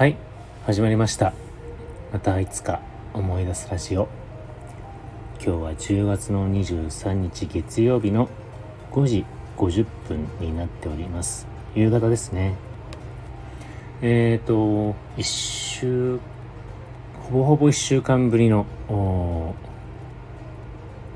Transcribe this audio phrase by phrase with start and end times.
[0.00, 0.16] はい
[0.64, 1.34] 始まりました。
[2.10, 2.80] またいつか
[3.12, 4.08] 思い出すラジオ。
[5.34, 8.30] 今日は10月の23日月曜日の
[8.92, 9.26] 5時
[9.58, 11.46] 50分になっております。
[11.74, 12.54] 夕方ですね。
[14.00, 16.18] えっ、ー、と1週
[17.24, 18.64] ほぼほぼ1週間ぶりの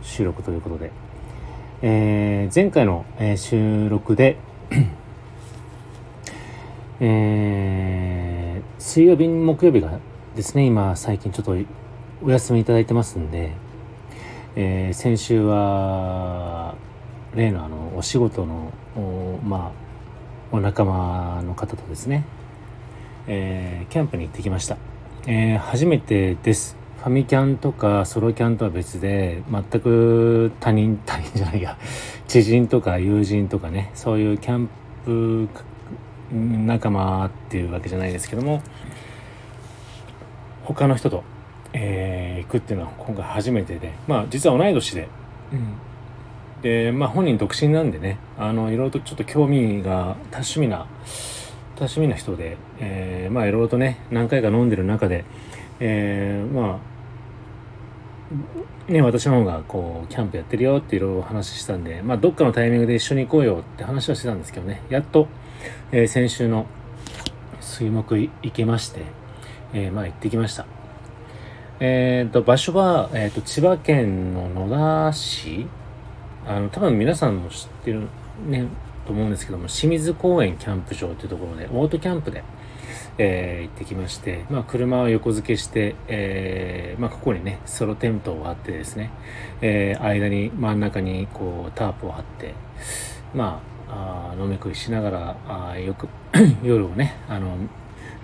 [0.03, 0.93] 収録ということで、
[1.81, 4.37] えー、前回の、えー、収録で
[7.01, 8.14] えー、
[8.87, 9.99] 水曜日、木曜日が
[10.37, 11.57] ですね、今最近ちょっと
[12.23, 13.53] お休みいただいてますんで、
[14.57, 16.75] えー、先週は、
[17.35, 19.73] 例のあの、お仕事の、おま
[20.53, 22.27] あ、お仲間の方とですね、
[23.27, 24.77] えー、キャンプに行ってきました。
[25.27, 26.77] えー、初めてです。
[26.99, 31.79] ファミキャンとかソロキャンとは別で、全く他人、 他人じゃないや、
[32.29, 34.69] 知人とか友人とかね、そういうキャン
[35.07, 35.49] プ
[36.33, 38.63] 仲間っていうわけじゃないですけども
[40.65, 41.23] 他の人と、
[41.73, 45.09] えー、行くっていうのは今回初めてでまあ実は同い年で、
[45.53, 50.87] うん、でまあ本人独身なんでねあのいろいろとちょっと興味が多趣味な
[51.77, 55.25] 多趣味な人で、えー、まあいろいろとね何回か飲んでる中で、
[55.81, 56.95] えー、まあ
[58.89, 64.83] ね、私の方がこうキャンプやってるよっていろいろ話したんで、まあ、どっかのタイミングで一緒に行こうよって話はしてたんですけどね。
[64.91, 65.29] やっと、
[65.91, 66.67] えー、先週の
[67.61, 69.03] 水木行けまして、
[69.75, 70.65] えー、まあ行ってきました。
[71.81, 75.67] えっ、ー、と、場所は、えっ、と、千葉県の野田市
[76.47, 78.09] あの、多分皆さんも知ってる
[78.47, 78.67] ね、
[79.07, 82.45] と思うんですけども、清水公園キャンプ場というところで、オートキャンプで、
[83.19, 89.11] えー、行ってきまして、まあ、車を横付けして、えー、まあ、ここにね、ソロテントを張ってですね、
[89.61, 92.55] えー、間に、真ん中に、こう、タープを張って、
[93.35, 96.09] まあ、あ飲み食いしながらあよく
[96.65, 97.57] 夜をねあの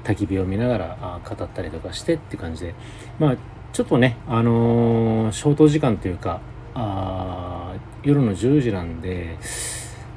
[0.05, 2.74] 焚き火を見ながら語ったりとかしてって感じで。
[3.19, 3.36] まあ
[3.73, 6.41] ちょっとねあのー、消灯時間というか
[6.74, 9.36] あ夜の10時なんで、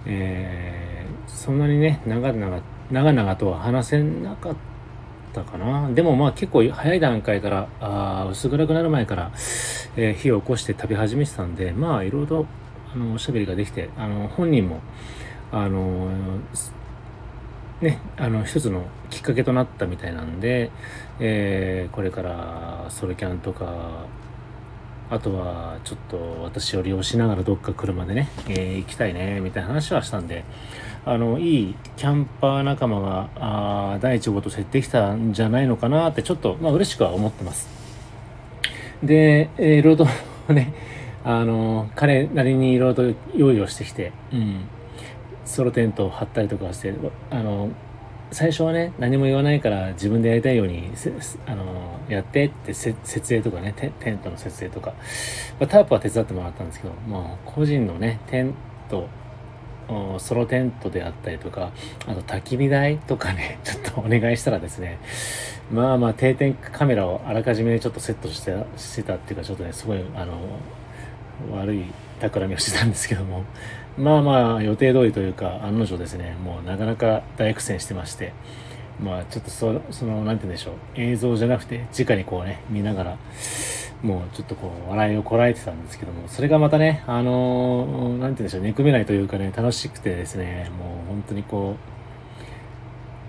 [0.06, 4.56] えー、そんなにね長々長々とは話せなかっ
[5.34, 5.92] たかな。
[5.92, 9.32] でもまあ結構早い段階からあ薄暗くなる前から、
[9.96, 12.46] えー、火を起こして食べ始めてたんでまあいろいろと
[12.96, 14.80] あのおしゃべりができてあの本人も
[15.52, 16.10] あの
[17.84, 20.72] ねあの一つのきっかけとなったみたいなんで、
[21.20, 24.06] えー、これからソロキャンとか
[25.10, 30.44] あとはちょっと私を利用しながらどっか車でね、えー、行きたいねみたいな話はしたんで
[31.06, 37.68] あのいいキャンパー仲間があ第一号と設定きたんじゃないのかなってちょっとまあ嬉しくは思ってます。
[39.04, 40.06] で、えー、いろいろ
[40.48, 40.74] とね
[41.26, 44.66] あの彼なりにいろいろと用意をしてきて、うん、
[45.46, 46.94] ソロテントを張ったりとかして
[47.30, 47.70] あの
[48.32, 50.92] 最初はね何も言わないから自分でやりたいように
[51.46, 54.92] あのやってって設営とかねテントの設営とか、
[55.60, 58.54] まあ、タープは手伝ってもらったんですけど、まあ、個人のねテン
[58.90, 59.08] ト
[60.18, 61.72] ソロテントであったりとか
[62.08, 64.98] あと焚き火台とかね ちょっとお願いしたらですね
[65.72, 70.34] まあまあ定点カメラをあらかじめちょっとセットしてしてたっていうかちょっとねすごいあの
[71.56, 71.84] 悪い
[72.20, 73.44] 企みをしてたんですけども。
[73.98, 76.36] まあまあ予定通りというか案の定ですね。
[76.44, 78.34] もうなかなか大苦戦してまして。
[79.02, 80.76] まあちょっとそその何て言うんでしょう。
[80.96, 83.18] 映像じゃなくて直にこうね見ながら
[84.04, 88.62] もうちょっとこう笑いをこらえてたんですけどもそれがまたねあの何て言うんでしょう。
[88.64, 91.76] 憎めないというかね楽しくてですねもう本当にこ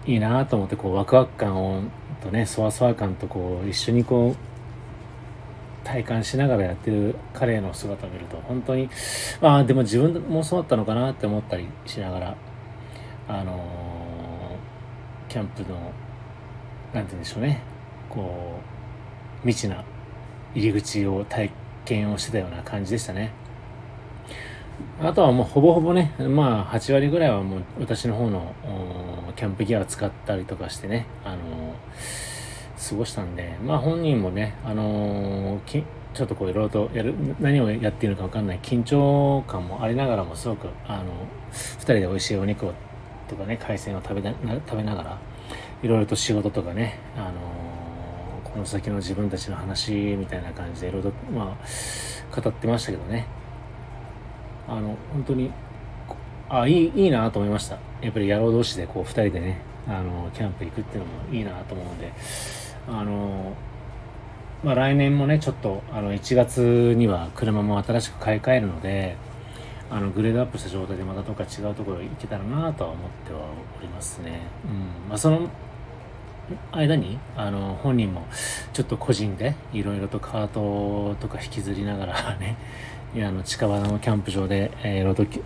[0.06, 1.82] ういいなと思ってこうワクワク感を
[2.22, 4.53] とねそわそわ感とこう一緒にこう
[5.84, 8.88] 体感しながらやってる彼の姿を見ると本当に
[9.40, 12.36] まあでも自分もそうだったのかなって思ったりしながら
[13.28, 15.92] あのー、キャンプの
[16.92, 17.62] 何て言うんでしょうね。
[18.08, 18.58] こ
[19.42, 19.84] う未知な
[20.54, 21.50] 入り口を体
[21.84, 23.32] 験をしてたような感じでしたね。
[25.02, 28.54] あとはもうほぼほぼねまあ8割ぐらいはもう私の方の
[29.36, 31.38] キャンプギアを使ったりとかしてねあのー
[32.88, 35.84] 過ごしたんで、まあ本人もね、あのー、
[36.14, 41.04] ちょっとこういろいろとやる、何をやっているのかわかんない緊張感もありながらもすごく、あの、
[41.52, 42.72] 二人で美味しいお肉を
[43.28, 44.32] とかね、海鮮を食べな
[44.66, 45.18] 食べながら、
[45.82, 53.26] いろいろと仕事とかね、あのー、この先の自分たちの話みたいな感じでいろいろと、まあ、語ってましたけどね、
[54.68, 55.50] あの、本当に、
[56.48, 57.78] あ、いい、いいなと思いました。
[58.02, 59.58] やっぱり野郎同士でこう二人でね、
[59.88, 62.12] あの、キャンプ行くっていうのもいいなと思うので、
[62.88, 63.54] あの
[64.62, 69.16] まあ、来年もねちょっとあの1月には車も新しく買い替えるので
[69.90, 73.40] あのグレードアップした状態でまたどっか違うところ行けたらなとは思っては
[73.78, 74.40] おりますね。
[74.64, 75.50] うんまあ、その
[76.72, 78.26] 間にあの本人も
[78.72, 82.56] ちょっと個人でいろいろとカートとか引きずりながらね
[83.14, 85.38] いやあの近場のキャンプ場で、えー、ロードち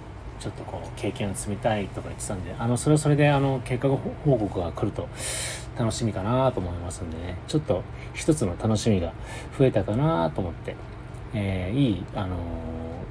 [0.46, 5.08] ょっとこう経験を積みたいとか言ってたんであのそれはそれであの結果報告が来ると
[5.78, 7.38] 楽しみかなと思いますんでね。
[7.46, 7.82] ちょっと
[8.14, 9.12] 一つの楽しみが
[9.58, 10.76] 増えたかなと思って、
[11.34, 12.36] えー、いい、あの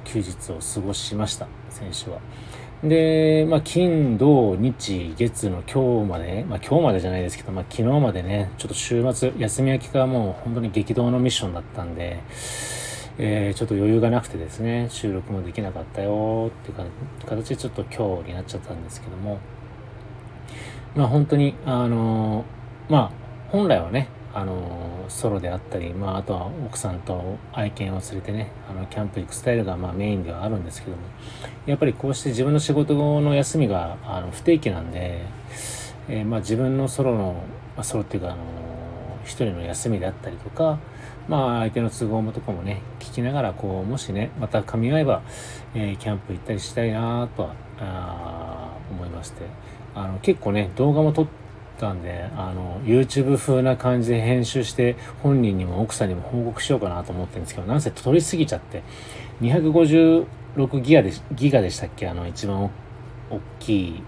[0.04, 1.46] 休日を過ごしました。
[1.70, 2.18] 選手は。
[2.82, 12.20] で、まあ、金、土、日、月の今日まで、まあ、今日までじゃないですけど、まあ、昨日までね、ちょっと週末、休み明けがもう本当に激動のミッションだったんで、
[13.18, 19.40] えー、ちょっと余裕がなくてですね、収録もできなかったよっていう形でちょっと今日になっちゃったんですけども、
[20.94, 22.57] まあ本当に、あのー、
[22.88, 23.10] まあ
[23.50, 31.02] 本来はね、あのソロであったり、まあ、あとは奥さんと愛犬を連れてねあのキャンプ行くスタイルがまあメインではあるんですけども
[31.66, 35.22] やっぱりこうして自分の仕事の休みがあの不定期なんで、
[36.08, 37.42] えー、まあ自分のソロの、
[37.74, 38.42] まあ、ソロっていうかあの
[39.24, 40.78] 一人の休みであったりとか
[41.26, 45.22] まあ相手の都合もとかもね聞きながらこうもしねまた噛み合えば、
[45.74, 49.42] えー、キャンプ行ったりしたいなとはあ思いまして
[49.94, 51.47] あの結構ね動画も撮って
[51.78, 58.82] たんで、あの、YouTube 風な感じで編集して、本人にも奥さんにも報告しようかなと思ってるんですけど、なんせ撮りすぎちゃって、
[59.40, 60.26] 256
[60.80, 62.08] ギガで、ギガでしたっけ？
[62.08, 62.70] あの、一番
[63.30, 64.02] 大きい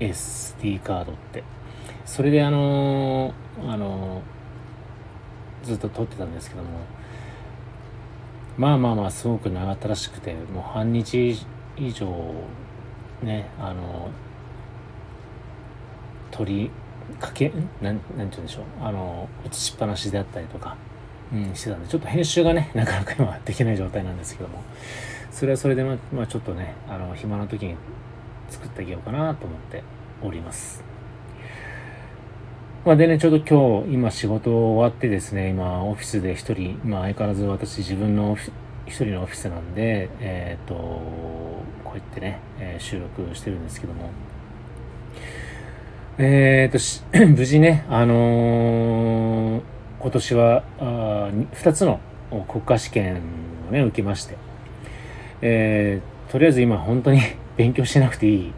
[0.00, 1.42] SD カードって。
[2.04, 3.32] それであの、
[3.66, 4.22] あの、
[5.62, 6.68] ずっと撮ってたんですけども、
[8.56, 11.36] まあまあまあ、すごく長ったらしくて、もう半日
[11.76, 12.06] 以上、
[13.22, 16.70] ね、あのー、り
[17.20, 18.64] かけ、なん、なんて言うんでしょう。
[18.82, 20.76] あの、映しっぱなしであったりとか、
[21.32, 24.62] うん、してたんで、ちょっと編集がね、 なかなか今できない状態なんですけども、
[25.30, 27.76] それはそれでま、まあちょっとね、あの、暇な時に
[28.48, 29.82] 作ってあげようかなと思って
[30.22, 30.82] おります。
[32.84, 38.36] まあ、でね、ちょうど今日、今仕事終わってですね、今オフィスで一人、まあ相変わらず私自分の
[38.86, 44.10] 一人のオフィスなんで、えっ、ー、と、こうやってね、えー、収録してるんですけども、
[46.20, 46.72] えー
[47.12, 49.62] と、 無事ね、あのー、
[50.00, 52.00] 今年はあ2つの
[52.48, 53.22] 国家試験
[53.68, 54.36] をね、受けまして、
[55.42, 57.20] えー、とりあえず今本当に
[57.56, 58.52] 勉強しなくていい、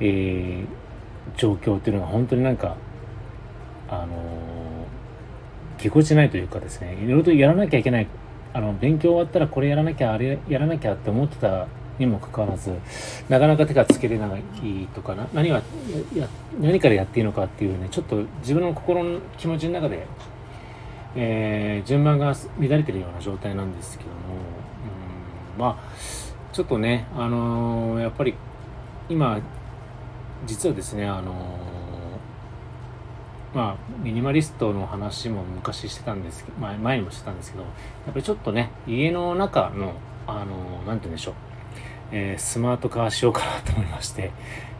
[0.00, 0.66] えー、
[1.36, 2.76] 状況っていうのが本当になんか、
[3.90, 8.06] あのー、ぎこちないというかですね、いろいろとやらなきゃいけない、
[8.54, 11.66] あの、勉強終わったらこれやらなきゃ、あれやらなきゃって思ってた
[11.98, 12.72] にもかかわらず
[13.28, 14.42] なかなか手がつけれない
[14.94, 15.62] とかな何が
[16.14, 16.28] や
[16.60, 20.06] 何からやっていいのかっていうねちょっと自分の心の気持ちの中で、
[21.14, 24.16] えー、順番が乱れてるような状態なんですけども
[25.54, 28.34] うんまあちょっとねあのー、やっぱり
[29.08, 29.40] 今
[30.46, 37.70] 実はですねあのー、まあ、ミニマリストの話も昔してたんですけど、前前にもしてたんですけど、や
[38.10, 39.94] っぱりちょっとね、家の中の、
[40.26, 41.34] あの、なんて言うんでしょう、
[42.12, 44.32] えー、スマート化しようかなと思いまして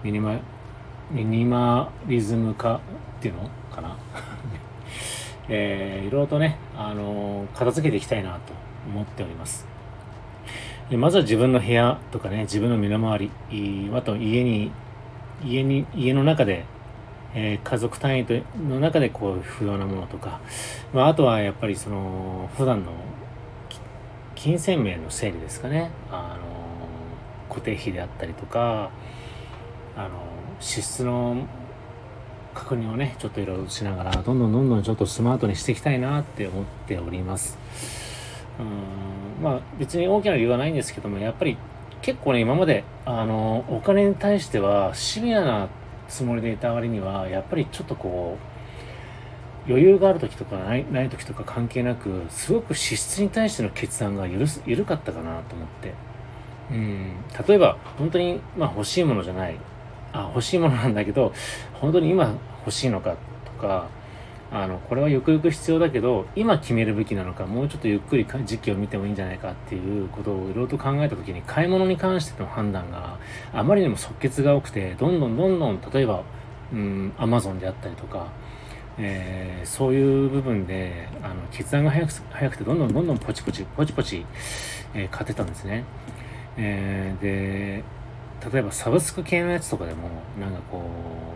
[0.03, 0.39] ミニマ
[1.11, 2.81] ミニマリズム化っ
[3.21, 3.97] ていうのかな？
[5.49, 8.39] えー、いろいろとね、あのー、片付けていきたいなと
[8.89, 9.67] 思っております。
[10.91, 14.71] でまずは自分の部屋とかね自分の身の回りあと家に
[15.45, 16.65] 家に家の中で、
[17.35, 18.27] え、家族単位
[18.69, 20.41] の中でこう不要なものとか、
[20.95, 22.93] まあ、あとはやっぱりその普段の
[24.35, 25.91] 金銭面の整理ですかね。
[27.57, 28.91] 固定費であったりとか
[29.97, 30.11] あの
[30.61, 31.47] 支出の
[32.55, 37.59] 確認をねちょっといろいろしながらどんどんどんどんちょっとスマートにしていきたいなって思っております。
[38.59, 41.57] うんまあ別に大きな理由はないんですけどもやっぱり
[42.03, 45.69] 結構ね今まであのお金に対してはシビアな
[46.09, 48.39] つもりでいた割にはやっぱりちょっとこ
[49.67, 56.06] う余裕がある時とかないない時とか関係なくすごく支出に対しての決断が緩緩かったかなと思って。
[56.71, 57.13] うん、
[57.47, 59.57] 例えば本当に、まあ、欲しいものじゃない
[60.13, 61.33] あ欲しいものなんだけど
[61.75, 63.89] 本当に今欲しいのかとか
[64.51, 73.19] あのこれはゆくゆく必要だけど今決めるべきなのかもうちょっとゆっくり時期を見てもいいんじゃないかっていうことをいろいろと考えた時に買い物に関しての判断が
[73.53, 76.23] あまりにも即決が多くてどんどんどんどん例えば
[76.73, 78.29] うんアマゾンであったりとか
[78.99, 84.25] えー、そういう部分であの決断が早く早くてどんどんどんどんポチポチポチポチ、
[84.95, 85.85] えー、買ってたんですね。
[86.57, 87.85] えー、で
[88.53, 90.09] 例えばサブスク系のやつとかでも
[90.39, 90.83] なんかこ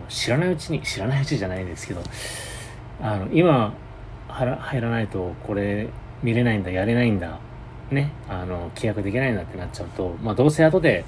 [0.07, 2.01] う知らないうちに知らないうちじゃないですけど
[3.01, 3.73] あの今
[4.27, 5.89] 入らないとこれ
[6.23, 7.39] 見れないんだやれないんだ
[7.89, 11.03] ねあの契約できないんだってなっちゃうとまあどうせ後で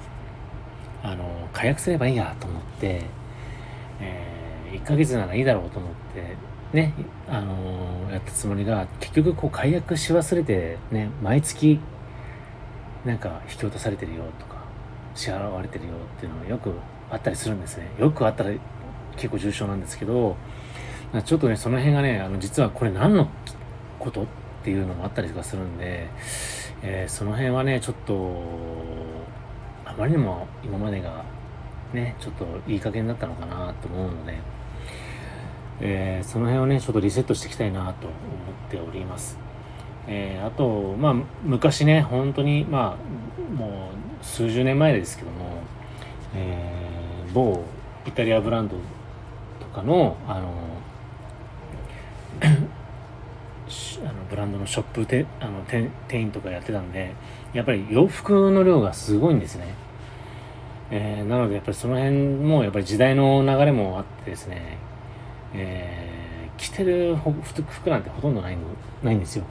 [1.02, 3.02] あの解約すればいいやと思って、
[4.00, 6.36] えー、1ヶ月ならいいだろうと思って
[6.74, 6.92] ね、
[7.28, 11.78] あの、やったつもりが結局こう解約し忘れてね毎月
[13.04, 14.56] なんか引き落とされてるよとか
[15.14, 16.72] 支払われてるよっていうのがよく
[17.10, 18.50] あったりするんですねよくあったら
[19.16, 20.36] 結構重症なんですけど
[21.24, 23.28] ちょっとねその辺がねあの実はこれ何の
[23.98, 24.26] ことっ
[24.64, 26.08] ていうのもあったりとかするんで、
[26.82, 28.42] えー、その辺はねちょっと
[29.84, 31.24] あまりにも今までが
[31.92, 34.38] ねちょっといい加減だったのかなと思うので、
[35.80, 39.38] えー、その辺をねちょっとリセットしていきたいなと思っております。
[40.06, 43.90] えー、あとまあ昔ね本当にまあも
[44.22, 45.62] う数十年前ですけども、
[46.34, 47.64] えー、某
[48.06, 48.76] イタリアブランド
[49.60, 50.52] とかのあの
[54.04, 57.14] あのブランドのショップであの店員とかやってたんで
[57.54, 59.74] やっぱり洋服の量がすごいんですね、
[60.90, 64.76] えー、なのでやっぱりその辺もやっぱり時代の流れもあってですね、
[65.54, 68.58] えー、着てる服なんてほとんどない
[69.02, 69.44] ないんですよ。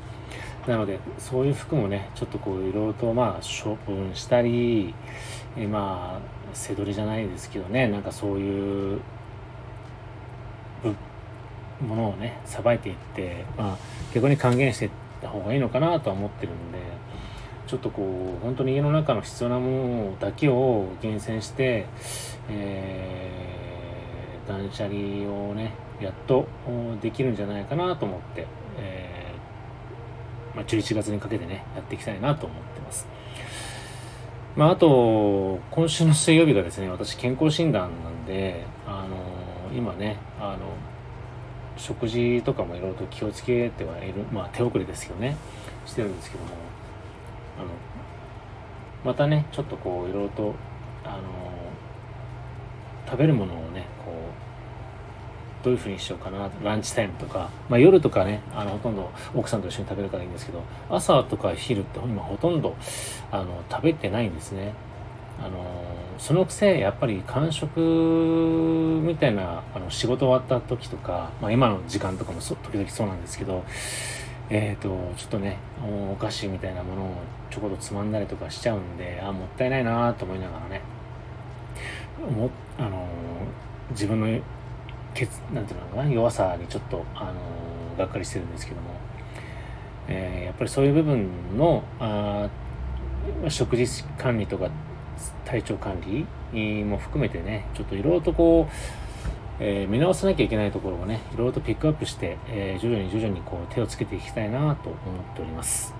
[0.67, 4.93] なのでそういう服もねちょっとこういろいろとまあ処分したり、
[5.57, 9.01] え、まあ背取りじゃないですけどねなんかそういう
[11.81, 13.77] ものをねさばいていって、まあ、
[14.13, 14.91] 逆に還元していっ
[15.21, 16.79] た方がいいのかなとは思ってるんで
[17.67, 21.85] ちょっとこう本当に家の中の必要なものだけを厳選して、
[22.49, 26.47] えー、断捨離をねやっと
[27.01, 29.22] できるんじゃないかなと思って、えー、
[30.55, 33.07] まあ、11月にかけてねやっていきたいなと思ってます。
[34.55, 40.75] まあ、あと、今週の水曜日がですね、私健康診断なんで、あの今ね、あの、
[41.77, 45.37] 食事とかもいろいろと気をつけてはいる、まあ手遅れですけどね、
[45.87, 46.51] してるんですけども、
[47.57, 47.67] あの、
[49.03, 50.53] またね、ちょっとこういろいろと、
[51.03, 51.23] あの、
[53.07, 54.52] 食べるものをね、こう、
[55.63, 62.75] どういうふうにしようかな、ランチタイムとか、まあ夜とかね、あの、ほとんど奥さんと一緒に食べるからいいんですけど、朝とか昼って今ほとんど、
[63.31, 64.73] あの、食べてないんですね。
[65.39, 65.65] あの
[66.19, 73.63] そのくせやっぱり間食みたいなあの仕事終わった時とか、まあ、今の時間とかも時々そうなんですけど
[74.49, 75.57] えっ、ー、とちょっとね
[76.11, 77.15] お菓子みたいなものを
[77.49, 80.81] ちょこっとつまんだりとかしちゃうんであもったいないなと思いながらね
[82.31, 83.07] もあの
[83.91, 84.27] 自分の
[85.13, 87.33] けつなんていうのかな弱さにちょっとあの
[87.97, 88.89] がっかりしてるんですけども、
[90.07, 92.49] えー、やっぱりそういう部分のあ
[93.49, 94.69] 食事管理とか
[95.45, 96.01] 体調管
[96.53, 98.73] 理も含めてね、ちょっといろいろとこう、
[99.59, 104.97] えー、見直さなきゃいけないところをね、いろいろとピックアップして、えー、徐々に徐々にこう手をつけていきたいなと思っ
[105.35, 105.93] ております。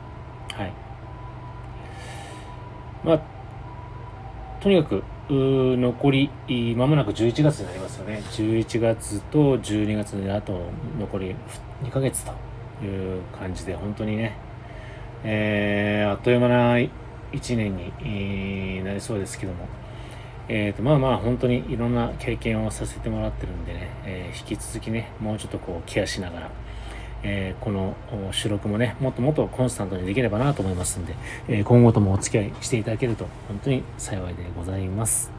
[0.54, 0.74] はい。
[3.04, 3.22] まあ、
[4.64, 6.30] とにかく、残り、
[6.78, 8.24] まもなく11月になりますよね。
[8.32, 10.58] 11月と12月であと
[10.98, 11.36] 残り
[11.84, 12.32] 2ヶ月と
[12.86, 14.38] いう感じで、本当にね、
[15.26, 16.90] えー、あっという間な1
[17.58, 19.68] 年に、なりそうですけども、
[20.48, 26.52] えーと、まあまあ本当にいろんな経験をさせてもらってるんでね、えー、引き続きね、もうちょっとこうケアしながら、
[27.24, 27.96] えー、この
[28.32, 31.16] 収録もね、もっともっとコンスタントにできればなと思いますんで、
[31.48, 35.32] えー、今後ともお付き合いしていただけると本当に幸いでございます。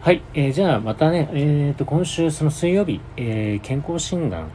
[0.00, 4.48] はい、えー、じゃあまたね、えー、と今週その水曜日、えー、健康診断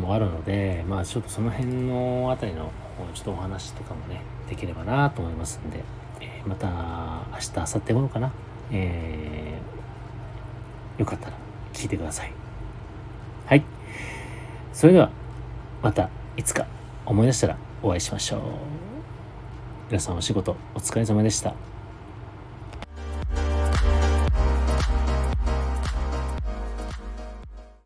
[0.00, 2.70] もあるので、まあちょっとその辺のあたりの
[3.12, 5.82] ちょっとお話とかもね、できればなと思いますんで、
[6.20, 6.68] えー、また
[7.32, 8.32] 明日、明後日頃かな、
[8.70, 11.36] えー、よかったら
[11.72, 12.28] 聞いてください。
[12.28, 12.43] はい。
[14.74, 15.08] それでは、
[15.82, 16.66] またいつか
[17.06, 18.40] 思い出したらお会いしましょう。
[19.88, 21.54] 皆さんお仕事お疲れ様でした。